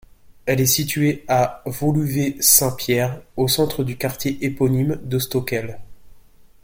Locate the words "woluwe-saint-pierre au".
1.67-3.47